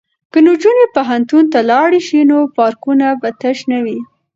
[0.31, 3.99] که نجونې پوهنتون ته لاړې شي نو پارکونه به تش نه وي.